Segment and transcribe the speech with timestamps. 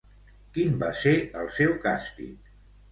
[0.55, 2.55] Quin va ser el seu càstig?